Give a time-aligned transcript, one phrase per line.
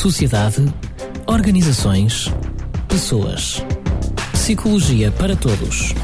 [0.00, 0.64] sociedade,
[1.26, 2.32] organizações,
[2.88, 3.62] pessoas.
[4.32, 5.94] Psicologia para todos.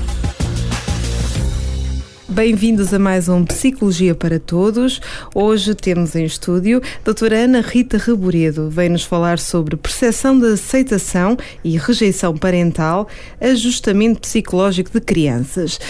[2.29, 5.01] Bem-vindos a mais um Psicologia para Todos.
[5.35, 8.69] Hoje temos em estúdio a doutora Ana Rita Reboredo.
[8.69, 11.35] Vem-nos falar sobre percepção de aceitação
[11.65, 13.09] e rejeição parental,
[13.41, 15.81] ajustamento psicológico de crianças.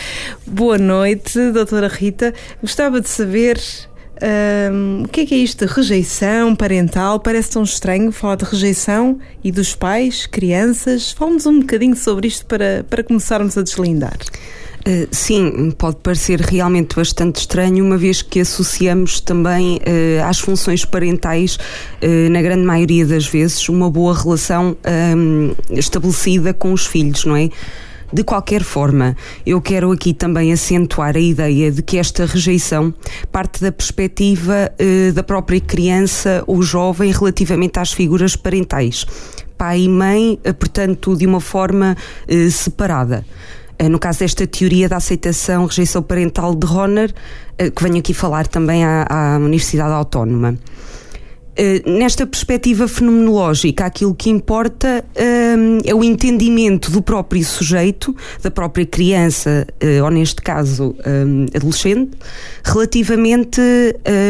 [0.46, 2.32] Boa noite, doutora Rita.
[2.62, 3.60] Gostava de saber
[5.04, 7.20] o que é que é isto de rejeição parental?
[7.20, 11.12] Parece tão estranho falar de rejeição e dos pais, crianças.
[11.12, 14.18] Fala-nos um bocadinho sobre isto para, para começarmos a deslindar.
[14.86, 20.84] Uh, sim, pode parecer realmente bastante estranho, uma vez que associamos também uh, às funções
[20.84, 24.76] parentais, uh, na grande maioria das vezes, uma boa relação
[25.16, 27.50] um, estabelecida com os filhos, não é?
[28.12, 32.94] De qualquer forma, eu quero aqui também acentuar a ideia de que esta rejeição
[33.32, 34.72] parte da perspectiva
[35.14, 39.04] da própria criança ou jovem relativamente às figuras parentais.
[39.58, 41.96] Pai e mãe, portanto, de uma forma
[42.50, 43.24] separada.
[43.78, 47.12] Eh, no caso desta teoria da aceitação, rejeição parental de Horner,
[47.58, 50.56] eh, que venho aqui falar também à, à Universidade Autónoma.
[51.58, 58.50] Uh, nesta perspectiva fenomenológica, aquilo que importa uh, é o entendimento do próprio sujeito, da
[58.50, 60.94] própria criança, uh, ou neste caso
[61.54, 62.10] adolescente,
[62.64, 63.60] relativamente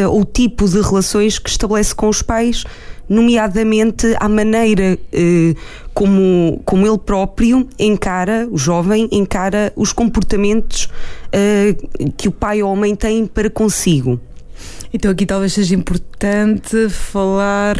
[0.04, 2.64] ao tipo de relações que estabelece com os pais
[3.08, 5.54] nomeadamente à maneira eh,
[5.94, 10.88] como, como ele próprio encara, o jovem encara os comportamentos
[11.32, 11.76] eh,
[12.16, 14.20] que o pai ou a mãe têm para consigo.
[14.92, 17.78] Então aqui talvez seja importante falar,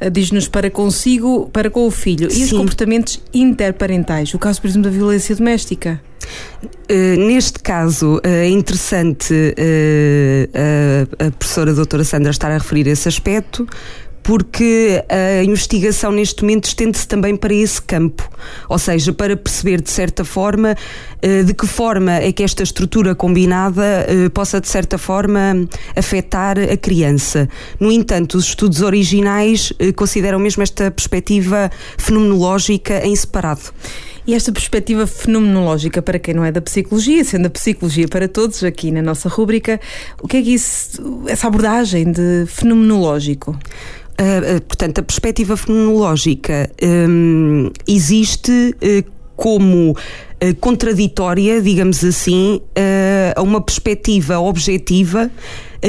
[0.00, 2.28] eh, diz-nos para consigo, para com o filho.
[2.28, 2.44] E Sim.
[2.44, 4.32] os comportamentos interparentais?
[4.34, 6.00] O caso, por exemplo, da violência doméstica?
[6.90, 13.08] Uh, neste caso, uh, é interessante uh, a professora doutora Sandra estar a referir esse
[13.08, 13.66] aspecto,
[14.22, 18.28] porque a investigação neste momento estende-se também para esse campo,
[18.68, 20.76] ou seja, para perceber de certa forma
[21.22, 26.58] eh, de que forma é que esta estrutura combinada eh, possa de certa forma afetar
[26.58, 27.48] a criança.
[27.78, 33.72] No entanto, os estudos originais eh, consideram mesmo esta perspectiva fenomenológica em separado.
[34.26, 38.62] E esta perspectiva fenomenológica, para quem não é da psicologia, sendo a psicologia para todos
[38.62, 39.80] aqui na nossa rúbrica,
[40.22, 43.52] o que é que isso, essa abordagem de fenomenológico?
[44.20, 52.60] Uh, portanto, a perspectiva fenomenológica um, existe uh, como uh, contraditória, digamos assim,
[53.34, 55.30] a uma perspectiva objetiva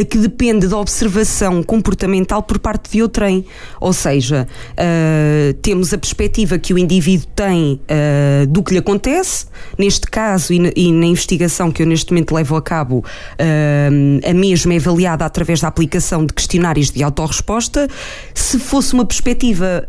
[0.09, 3.45] que depende da observação comportamental por parte de outrem.
[3.79, 9.45] Ou seja, uh, temos a perspectiva que o indivíduo tem uh, do que lhe acontece,
[9.77, 14.29] neste caso e na, e na, investigação que eu neste momento levo a cabo, uh,
[14.29, 17.87] a mesma é avaliada através da aplicação de questionários de autorresposta.
[18.33, 19.87] Se fosse uma perspectiva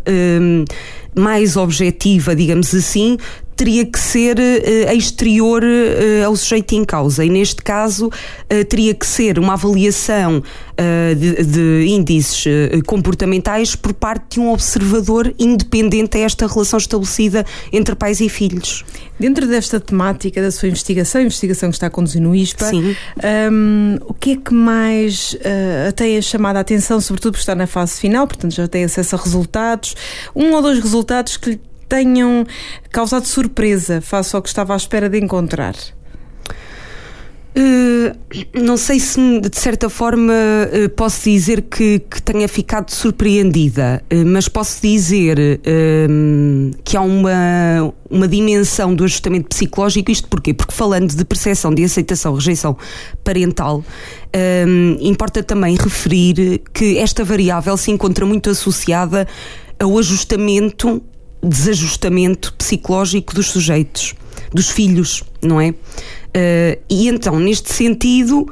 [1.14, 3.18] mais objetiva, digamos assim,
[3.62, 7.24] teria que ser uh, exterior uh, ao sujeito em causa.
[7.24, 10.42] E neste caso uh, teria que ser uma avaliação
[11.16, 12.44] de, de, índices
[12.86, 18.82] comportamentais por parte de um observador independente a esta relação estabelecida entre pais e filhos.
[19.20, 22.72] Dentro desta temática da sua investigação, a investigação que está a conduzir no ISPA,
[23.52, 27.68] um, o que é que mais uh, tem chamado a atenção, sobretudo por estar na
[27.68, 29.94] fase final, portanto já tem acesso a resultados,
[30.34, 31.60] um ou dois resultados que lhe
[31.92, 32.46] tenham
[32.90, 35.74] causado surpresa face ao que estava à espera de encontrar?
[37.54, 38.16] Uh,
[38.54, 44.24] não sei se de certa forma uh, posso dizer que, que, tenha ficado surpreendida, uh,
[44.24, 45.60] mas posso dizer
[46.82, 50.10] que há uma, uma dimensão do ajustamento psicológico.
[50.10, 50.54] Isto porquê?
[50.54, 52.74] Porque falando de percepção de aceitação, rejeição
[53.22, 53.84] parental,
[54.98, 59.28] importa também referir que esta variável se encontra muito associada
[59.78, 61.02] ao ajustamento
[61.42, 64.14] desajustamento psicológico dos sujeitos,
[64.52, 65.70] dos filhos, não é?
[65.70, 68.48] Uh, e então, neste sentido, uh,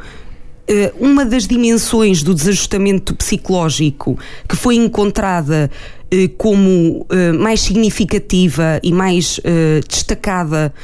[0.99, 4.19] uma das dimensões do desajustamento psicológico
[4.49, 5.71] que foi encontrada
[6.13, 7.07] uh, como
[7.39, 9.41] mais significativa e mais
[9.89, 10.75] destacada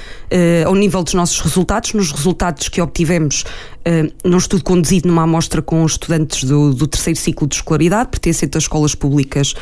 [0.64, 3.44] ao nível dos nossos resultados, nos resultados que obtivemos
[4.25, 8.58] num estudo conduzido numa amostra com estudantes do, do terceiro ciclo de escolaridade, pertencentes a
[8.58, 9.55] escolas públicas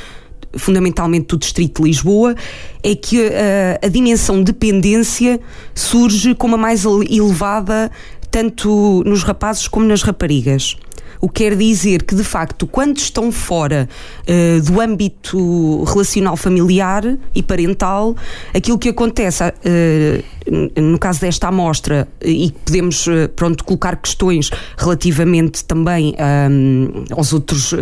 [0.56, 2.35] fundamentalmente do Distrito de Lisboa,
[2.83, 5.41] é que a, a dimensão dependência
[5.75, 7.91] surge com uma mais elevada
[8.34, 10.76] tanto nos rapazes como nas raparigas.
[11.20, 13.88] O que quer dizer que, de facto, quando estão fora
[14.28, 18.16] uh, do âmbito relacional familiar e parental,
[18.52, 25.64] aquilo que acontece, uh, no caso desta amostra, e podemos uh, pronto, colocar questões relativamente
[25.64, 26.16] também
[26.50, 27.72] um, aos outros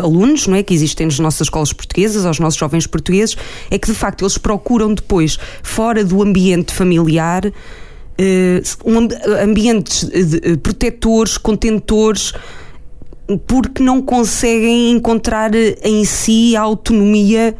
[0.00, 3.36] alunos não é, que existem nas nossas escolas portuguesas, aos nossos jovens portugueses,
[3.72, 7.52] é que, de facto, eles procuram depois, fora do ambiente familiar,
[9.42, 12.32] ambientes uh, protetores, contentores,
[13.46, 17.56] porque não conseguem encontrar em si a autonomia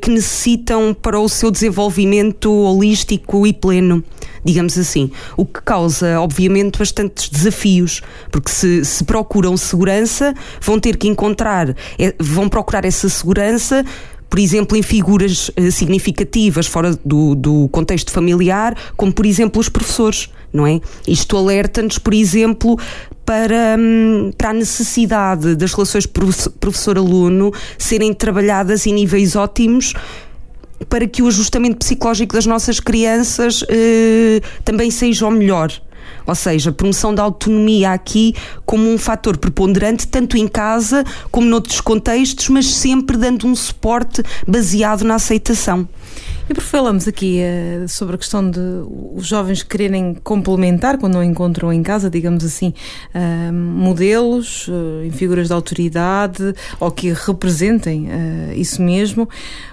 [0.00, 4.04] que necessitam para o seu desenvolvimento holístico e pleno,
[4.44, 5.10] digamos assim.
[5.36, 11.74] O que causa, obviamente, bastantes desafios, porque se, se procuram segurança, vão ter que encontrar,
[12.20, 13.84] vão procurar essa segurança
[14.30, 19.68] por exemplo, em figuras uh, significativas fora do, do, contexto familiar, como por exemplo os
[19.68, 20.80] professores, não é?
[21.06, 22.78] Isto alerta-nos, por exemplo,
[23.26, 29.94] para, hum, para a necessidade das relações professor-aluno serem trabalhadas em níveis ótimos
[30.88, 33.66] para que o ajustamento psicológico das nossas crianças uh,
[34.64, 35.72] também seja o melhor.
[36.26, 41.80] Ou seja, promoção da autonomia aqui como um fator preponderante, tanto em casa como noutros
[41.80, 45.88] contextos, mas sempre dando um suporte baseado na aceitação.
[46.50, 48.58] E por falamos aqui uh, sobre a questão de
[49.14, 52.74] os jovens quererem complementar quando não encontram em casa, digamos assim,
[53.14, 58.08] uh, modelos uh, em figuras de autoridade ou que representem
[58.56, 59.28] isso mesmo.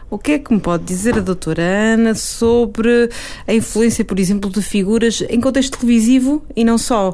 [0.09, 3.09] O que é que me pode dizer a doutora Ana sobre
[3.45, 7.11] a influência, por exemplo, de figuras em contexto televisivo e não só,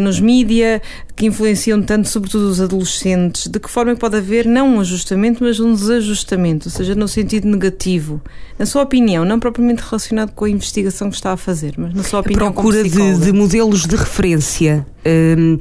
[0.00, 0.80] nos mídia,
[1.16, 3.48] que influenciam tanto, sobretudo os adolescentes?
[3.48, 7.08] De que forma é pode haver não um ajustamento, mas um desajustamento, ou seja, no
[7.08, 8.20] sentido negativo?
[8.56, 12.04] Na sua opinião, não propriamente relacionado com a investigação que está a fazer, mas na
[12.04, 14.86] sua opinião, a procura de, de, modelos de referência.
[15.04, 15.58] Hum,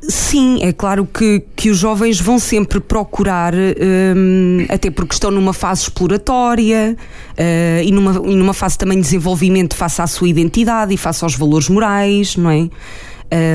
[0.00, 5.52] Sim, é claro que, que os jovens vão sempre procurar, um, até porque estão numa
[5.52, 6.96] fase exploratória
[7.32, 11.24] uh, e, numa, e numa fase também de desenvolvimento face à sua identidade e face
[11.24, 12.68] aos valores morais, não é?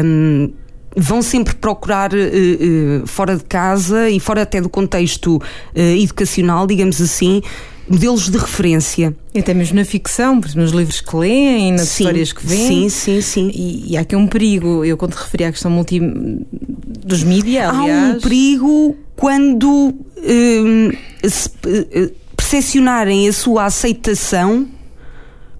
[0.04, 0.52] Um,
[0.96, 5.42] vão sempre procurar uh, uh, fora de casa e fora até do contexto uh,
[5.80, 7.42] educacional, digamos assim,
[7.88, 9.16] modelos de referência.
[9.33, 12.89] E até mesmo na ficção, nos livros que leem, nas sim, histórias que veem.
[12.89, 13.51] Sim, sim, sim.
[13.54, 18.13] E, e, há aqui um perigo, eu quando referi à questão multi, dos mídias, aliás...
[18.13, 20.92] Há um perigo quando um,
[21.28, 24.68] se, uh, percepcionarem a sua aceitação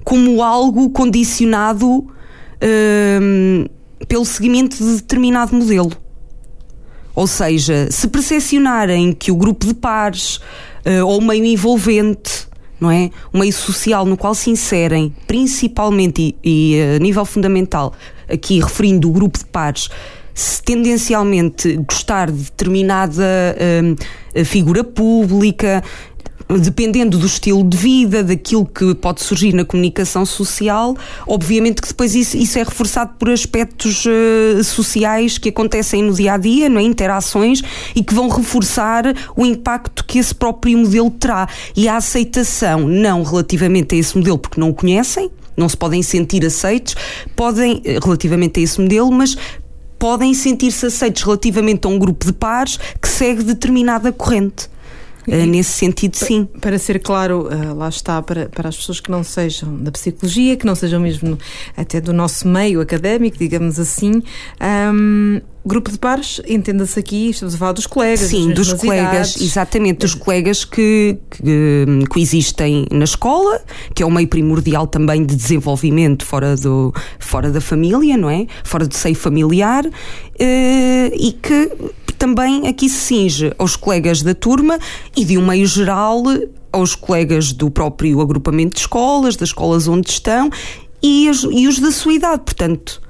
[0.04, 2.08] como algo condicionado
[2.62, 3.66] um,
[4.08, 5.92] pelo seguimento de determinado modelo.
[7.14, 10.40] Ou seja, se percepcionarem que o grupo de pares
[10.86, 12.48] uh, ou o meio envolvente,
[12.80, 13.10] não é?
[13.32, 17.94] O meio social no qual se inserem, principalmente e, e a nível fundamental,
[18.28, 19.90] aqui referindo o grupo de pares,
[20.34, 23.24] se tendencialmente gostar de determinada
[24.36, 25.84] uh, figura pública,
[26.60, 30.96] dependendo do estilo de vida, daquilo que pode surgir na comunicação social,
[31.28, 36.34] obviamente que depois isso, isso é reforçado por aspectos uh, sociais que acontecem no dia
[36.34, 36.84] a dia, não é?
[36.84, 37.62] interações,
[37.96, 39.04] e que vão reforçar
[39.36, 41.48] o impacto que esse próprio modelo terá.
[41.76, 46.02] E a aceitação, não relativamente a esse modelo, porque não o conhecem, não se podem
[46.02, 46.96] sentir aceitos,
[47.36, 49.38] podem, eh, relativamente a esse modelo, mas
[50.00, 54.68] podem sentir-se aceitos relativamente a um grupo de pares que segue determinada corrente.
[55.28, 56.48] Uh, nesse sentido, sim.
[56.60, 60.58] Para ser claro, uh, lá está, para, para as pessoas que não sejam da psicologia,
[60.58, 61.38] que não sejam mesmo
[61.78, 64.24] até do nosso meio académico, digamos assim,
[64.92, 68.22] um, grupo de pares, entenda-se aqui, estamos a falar dos colegas.
[68.22, 73.62] Sim, dos colegas, exatamente, dos colegas que, que hum, coexistem na escola,
[73.94, 78.48] que é o meio primordial também de desenvolvimento fora, do, fora da família, não é?
[78.64, 79.86] Fora do seio familiar,
[80.40, 81.72] e que
[82.22, 84.78] também aqui se cinge aos colegas da turma
[85.18, 86.22] e de um meio geral
[86.72, 90.48] aos colegas do próprio agrupamento de escolas, das escolas onde estão
[91.02, 93.02] e, os, e os da sua idade, portanto.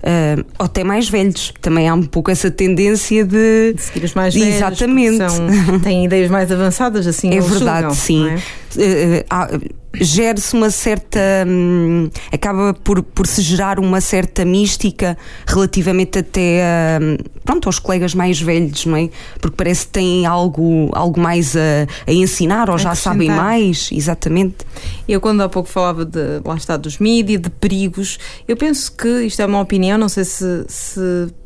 [0.00, 1.52] Uh, ou até mais velhos.
[1.62, 3.72] Também há um pouco essa tendência de.
[3.72, 4.56] de seguir os mais velhos.
[4.56, 5.16] Exatamente.
[5.16, 7.30] São, têm ideias mais avançadas, assim.
[7.30, 8.28] É verdade, julgam, sim.
[8.28, 8.42] É?
[8.76, 11.20] Uh, gera-se uma certa.
[11.46, 17.78] Hum, acaba por, por se gerar uma certa mística relativamente até a, hum, pronto, aos
[17.78, 19.08] colegas mais velhos, não é?
[19.40, 23.90] Porque parece que têm algo, algo mais a, a ensinar ou a já sabem mais,
[23.92, 24.56] exatamente.
[25.08, 29.22] Eu, quando há pouco falava de lá está dos mídias, de perigos, eu penso que
[29.22, 31.00] isto é uma opinião, não sei se, se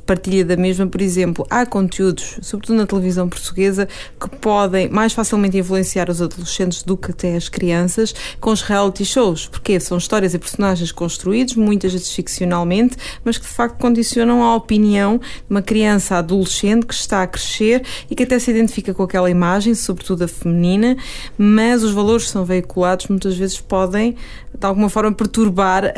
[0.07, 3.89] partilha da mesma, por exemplo, há conteúdos, sobretudo na televisão portuguesa,
[4.21, 9.05] que podem mais facilmente influenciar os adolescentes do que até as crianças com os reality
[9.05, 14.43] shows, porque são histórias e personagens construídos, muitas vezes ficcionalmente, mas que de facto condicionam
[14.43, 18.93] a opinião de uma criança adolescente que está a crescer e que até se identifica
[18.93, 20.97] com aquela imagem, sobretudo a feminina,
[21.39, 24.17] mas os valores que são veiculados muitas vezes podem
[24.59, 25.95] de alguma forma perturbar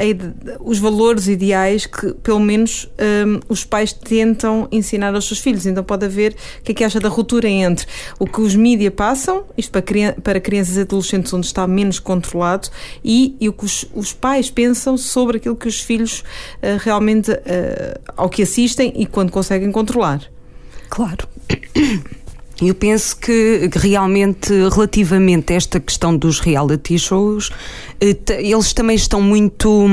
[0.60, 2.88] os valores ideais que pelo menos
[3.26, 5.66] um, os pais tentam ensinar aos seus filhos.
[5.66, 7.86] Então pode haver o que é que acha da ruptura entre
[8.18, 9.84] o que os mídias passam, isto para,
[10.22, 12.68] para crianças e adolescentes onde está menos controlado,
[13.04, 16.20] e, e o que os, os, pais pensam sobre aquilo que os filhos
[16.62, 20.22] uh, realmente uh, ao que assistem e quando conseguem controlar.
[20.88, 21.26] Claro.
[22.62, 27.50] Eu penso que realmente, relativamente a esta questão dos reality shows,
[28.38, 29.86] eles também estão muito,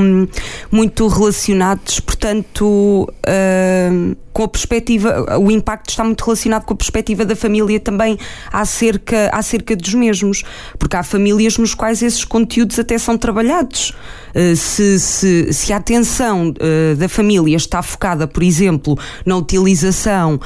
[0.70, 7.24] muito relacionados, portanto, uh, com a perspectiva, o impacto está muito relacionado com a perspectiva
[7.24, 8.18] da família também
[8.50, 10.42] acerca, acerca dos mesmos,
[10.78, 13.94] porque há famílias nos quais esses conteúdos até são trabalhados.
[14.34, 20.40] Uh, se, se, se a atenção uh, da família está focada, por exemplo, na utilização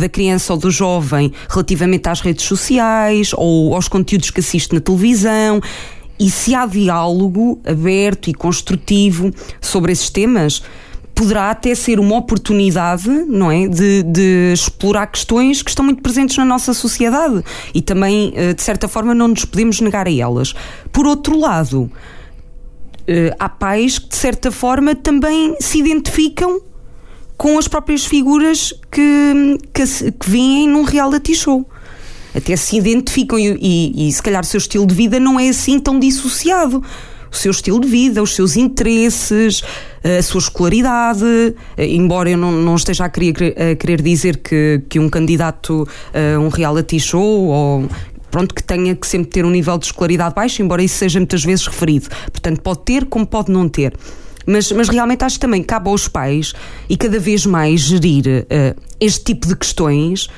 [0.00, 4.80] da criança ou do jovem relativamente às redes sociais ou aos conteúdos que assiste na
[4.80, 5.60] televisão,
[6.18, 10.62] e se há diálogo aberto e construtivo sobre esses temas,
[11.14, 16.36] poderá até ser uma oportunidade, não é, de, de, explorar questões que estão muito presentes
[16.36, 20.54] na nossa sociedade e também, eh, de certa forma, não nos podemos negar a elas.
[20.90, 21.90] Por outro lado,
[23.06, 26.60] eh, há pais que, de certa forma, também se identificam
[27.36, 31.66] com as próprias figuras que, que, que vêm num reality show
[32.34, 35.48] até se identificam e, e, e se calhar o seu estilo de vida não é
[35.48, 36.82] assim tão dissociado
[37.32, 39.62] o seu estilo de vida, os seus interesses,
[40.04, 41.24] a sua escolaridade,
[41.78, 46.38] embora eu não, não esteja a querer, a querer dizer que, que um candidato a
[46.38, 47.88] um reality show ou
[48.30, 51.44] pronto, que tenha que sempre ter um nível de escolaridade baixo, embora isso seja muitas
[51.44, 52.08] vezes referido.
[52.30, 53.94] Portanto, pode ter como pode não ter.
[54.46, 56.52] Mas, mas realmente acho que também cabe aos pais
[56.88, 60.28] e cada vez mais gerir uh, este tipo de questões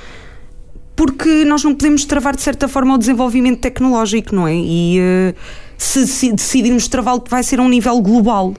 [0.97, 4.55] porque nós não podemos travar de certa forma o desenvolvimento tecnológico, não é?
[4.55, 5.35] E uh,
[5.77, 8.55] se, se decidirmos travá-lo, vai ser a um nível global.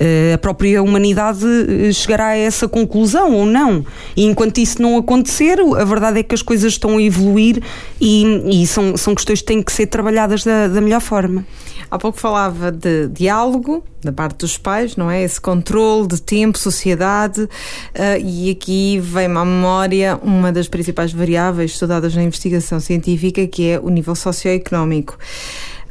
[0.00, 3.86] Uh, a própria humanidade eh, chegará a essa conclusão ou não.
[4.16, 7.62] E enquanto isso não acontecer, a verdade é que as coisas estão a evoluir
[8.00, 11.46] e, e são, são questões que têm que ser trabalhadas da, da melhor forma.
[11.90, 15.22] Há pouco falava de diálogo da parte dos pais, não é?
[15.22, 17.48] Esse controle de tempo, sociedade, uh,
[18.20, 23.78] e aqui vem-me à memória uma das principais variáveis estudadas na investigação científica, que é
[23.78, 25.16] o nível socioeconómico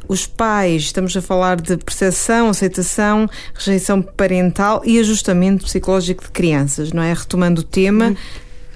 [0.08, 6.92] os pais, estamos a falar de percepção, aceitação, rejeição parental e ajustamento psicológico de crianças,
[6.92, 7.12] não é?
[7.12, 8.16] Retomando o tema, uhum.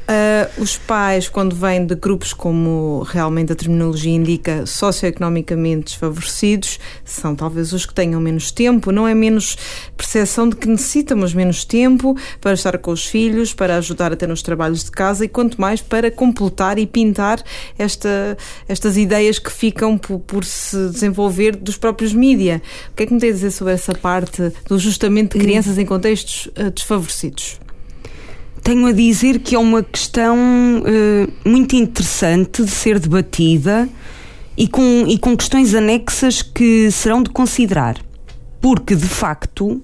[0.09, 7.37] Uh, os pais, quando vêm de grupos como realmente a terminologia indica socioeconomicamente desfavorecidos, são
[7.37, 9.59] talvez os que tenham menos tempo, não é menos
[9.99, 14.41] percepção de que necessitamos menos tempo para estar com os filhos, para ajudar até nos
[14.41, 17.43] trabalhos de casa e quanto mais para completar e pintar
[17.79, 22.63] esta, estas ideias que ficam por, por se desenvolver dos próprios mídia.
[22.93, 25.77] O que é que me tem a dizer sobre essa parte do ajustamento de crianças
[25.77, 27.68] em contextos uh, desfavorecidos?
[28.63, 33.89] Tenho a dizer que é uma questão uh, muito interessante de ser debatida
[34.57, 37.97] e com, e com questões anexas que serão de considerar.
[38.61, 39.81] Porque, de facto,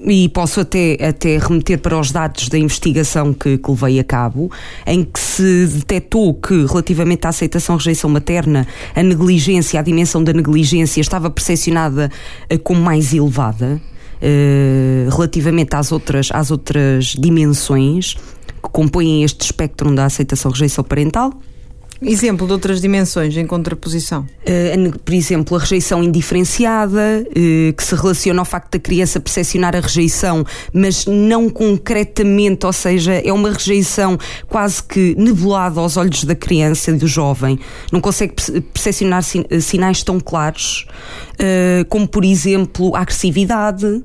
[0.00, 4.50] e posso até, até remeter para os dados da investigação que, que levei a cabo,
[4.86, 10.98] em que se detectou que, relativamente à aceitação-rejeição materna, a negligência, a dimensão da negligência
[10.98, 12.10] estava percepcionada
[12.50, 13.78] uh, como mais elevada
[14.20, 18.14] eh, relativamente às outras, às outras dimensões
[18.62, 21.32] que compõem este espectro da aceitação-rejeição parental.
[22.02, 24.26] Exemplo de outras dimensões em contraposição?
[24.42, 29.74] Uh, por exemplo, a rejeição indiferenciada, uh, que se relaciona ao facto da criança percepcionar
[29.74, 36.24] a rejeição, mas não concretamente, ou seja, é uma rejeição quase que nebulada aos olhos
[36.24, 37.58] da criança e do jovem.
[37.90, 38.34] Não consegue
[38.72, 40.86] percepcionar sinais tão claros,
[41.88, 44.02] como, por exemplo, a agressividade,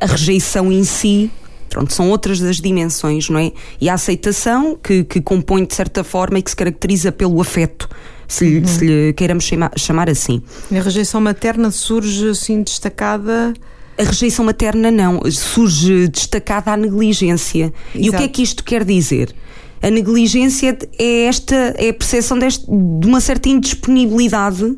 [0.00, 1.30] a rejeição em si.
[1.72, 3.52] Pronto, são outras das dimensões, não é?
[3.80, 7.88] E a aceitação, que, que compõe de certa forma e que se caracteriza pelo afeto,
[8.28, 8.66] se lhe, uhum.
[8.66, 10.42] se lhe queiramos chamar, chamar assim.
[10.70, 13.54] A rejeição materna surge assim destacada.
[13.98, 17.72] A rejeição materna não, surge destacada a negligência.
[17.94, 17.98] Exato.
[18.06, 19.34] E o que é que isto quer dizer?
[19.82, 24.76] A negligência é esta, é a percepção deste, de uma certa indisponibilidade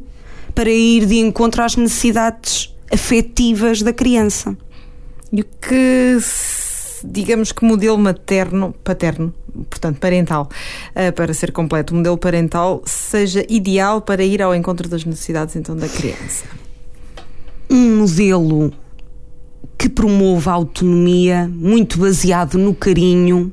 [0.55, 4.57] para ir de encontro às necessidades afetivas da criança.
[5.33, 6.17] E o que
[7.04, 9.32] digamos que modelo materno, paterno,
[9.68, 10.49] portanto parental,
[10.96, 15.54] uh, para ser completo, o modelo parental seja ideal para ir ao encontro das necessidades
[15.56, 16.44] então da criança?
[17.70, 18.73] Um modelo
[19.76, 23.52] que promova a autonomia, muito baseado no carinho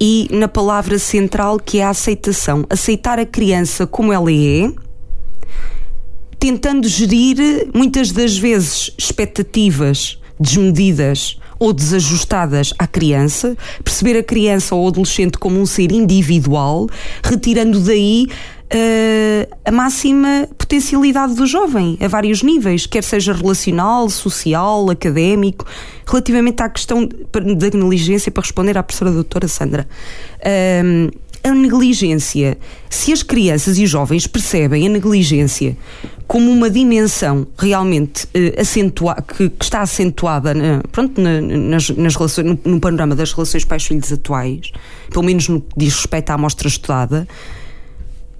[0.00, 2.64] e na palavra central que é a aceitação.
[2.68, 4.70] Aceitar a criança como ela é,
[6.38, 14.88] tentando gerir muitas das vezes expectativas desmedidas ou desajustadas à criança, perceber a criança ou
[14.88, 16.88] adolescente como um ser individual,
[17.22, 18.28] retirando daí
[18.74, 25.64] uh, a máxima potencialidade do jovem, a vários níveis, quer seja relacional, social, académico,
[26.06, 29.86] relativamente à questão da negligência, para responder à professora doutora Sandra.
[30.40, 32.56] Uh, a negligência,
[32.88, 35.76] se as crianças e os jovens percebem a negligência
[36.26, 38.26] como uma dimensão realmente
[38.58, 43.32] acentua que, que, está acentuada na, pronto, na, nas, nas relações, no, no, panorama das
[43.32, 44.72] relações pais-filhos atuais,
[45.10, 47.28] pelo menos no que diz respeito à amostra estudada,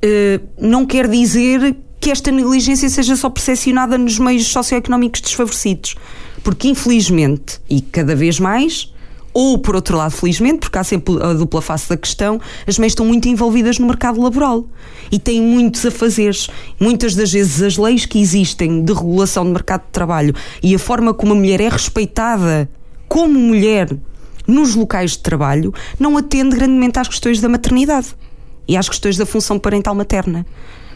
[0.02, 5.94] uh, não quer dizer que esta negligência seja só percepcionada nos meios socioeconómicos desfavorecidos.
[6.42, 8.92] Porque, infelizmente, e cada vez mais,
[9.34, 12.92] ou, por outro lado, felizmente, porque há sempre a dupla face da questão, as mães
[12.92, 14.64] estão muito envolvidas no mercado laboral
[15.10, 16.34] e têm muitos a fazer.
[16.80, 20.78] Muitas das vezes as leis que existem de regulação do mercado de trabalho e a
[20.78, 22.70] forma como a mulher é respeitada
[23.08, 23.88] como mulher
[24.46, 28.14] nos locais de trabalho não atende grandemente às questões da maternidade
[28.66, 30.46] e às questões da função parental materna.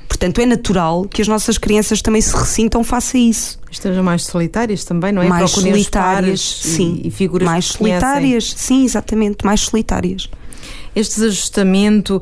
[0.08, 3.60] Portanto, é natural que as nossas crianças também se ressintam face a isso.
[3.70, 5.28] Estejam mais solitárias também, não é?
[5.28, 7.00] Mais Procurem solitárias, sim.
[7.04, 10.28] E, figuras mais solitárias, sim, exatamente, mais solitárias.
[10.96, 12.20] Este desajustamento,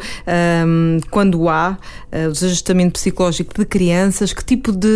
[0.67, 1.79] um, quando há,
[2.13, 4.89] uh, o desajustamento psicológico de crianças, que tipo de.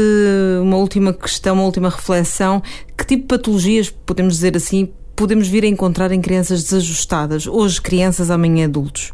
[0.61, 2.61] Uma última questão, uma última reflexão,
[2.99, 7.47] que tipo de patologias, podemos dizer assim, podemos vir a encontrar em crianças desajustadas?
[7.47, 9.13] Hoje, crianças, amanhã, adultos?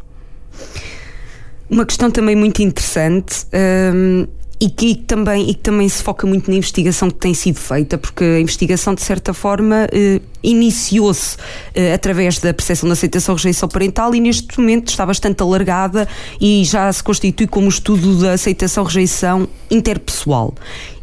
[1.69, 3.45] Uma questão também muito interessante
[3.93, 4.25] um,
[4.59, 7.97] e, que, também, e que também se foca muito na investigação que tem sido feita,
[7.97, 13.37] porque a investigação, de certa forma, uh, iniciou-se uh, através da percepção da aceitação e
[13.37, 16.07] rejeição parental e neste momento está bastante alargada
[16.39, 20.55] e já se constitui como estudo da aceitação e rejeição interpessoal.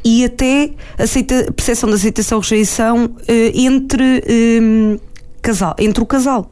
[0.03, 3.17] E até aceita, percepção da aceitação e rejeição uh,
[3.55, 4.25] entre,
[4.63, 4.99] um,
[5.43, 6.51] casal, entre o casal.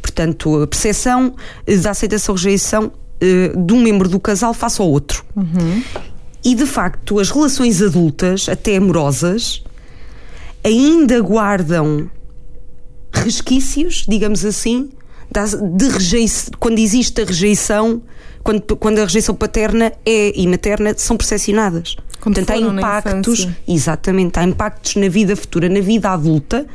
[0.00, 1.34] Portanto, a percepção
[1.82, 5.24] da aceitação e rejeição uh, de um membro do casal face ao outro.
[5.34, 5.82] Uhum.
[6.44, 9.64] E de facto, as relações adultas, até amorosas,
[10.64, 12.10] ainda guardam
[13.12, 14.90] resquícios, digamos assim,
[15.76, 18.02] de rejeição, quando existe a rejeição,
[18.42, 21.96] quando, quando a rejeição paterna é e materna são percepcionadas.
[22.20, 26.66] Portanto, há impactos, exatamente, há impactos na vida futura, na vida adulta,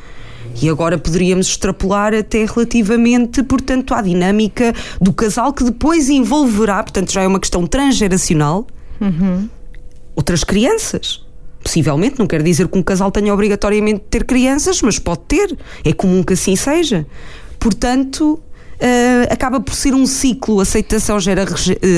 [0.62, 7.12] e agora poderíamos extrapolar até relativamente, portanto, à dinâmica do casal que depois envolverá, portanto,
[7.12, 8.66] já é uma questão transgeracional,
[9.00, 9.48] uhum.
[10.16, 11.24] outras crianças.
[11.64, 15.56] Possivelmente, não quer dizer que um casal tenha obrigatoriamente de ter crianças, mas pode ter.
[15.86, 17.06] É comum que assim seja.
[17.60, 18.40] Portanto,
[18.82, 20.60] uh, acaba por ser um ciclo.
[20.60, 21.46] Aceitação gera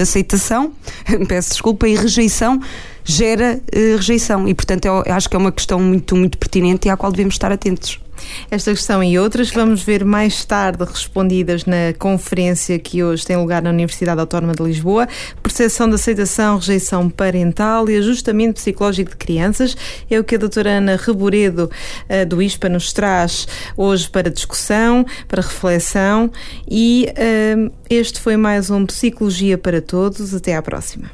[0.01, 0.73] aceitação,
[1.27, 2.59] peço desculpa, e rejeição
[3.05, 4.47] gera uh, rejeição.
[4.47, 7.35] E, portanto, eu acho que é uma questão muito, muito pertinente e à qual devemos
[7.35, 8.02] estar atentos.
[8.49, 13.61] Esta questão e outras vamos ver mais tarde respondidas na conferência que hoje tem lugar
[13.61, 15.07] na Universidade Autónoma de Lisboa.
[15.41, 19.75] Percepção de aceitação, rejeição parental e ajustamento psicológico de crianças.
[20.09, 21.69] É o que a doutora Ana Reboredo,
[22.09, 26.31] uh, do ISPA, nos traz hoje para discussão, para reflexão.
[26.69, 30.33] E uh, este foi mais um Psicologia para Todos.
[30.33, 31.11] Até à próxima.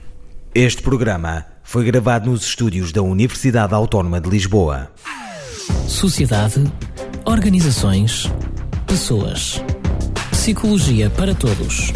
[0.54, 4.90] Este programa foi gravado nos estúdios da Universidade Autónoma de Lisboa.
[5.88, 6.64] Sociedade,
[7.26, 8.32] organizações,
[8.86, 9.62] pessoas.
[10.32, 11.92] Psicologia para todos.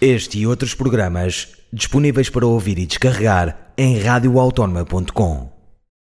[0.00, 5.57] Este e outros programas disponíveis para ouvir e descarregar em radioautónoma.com.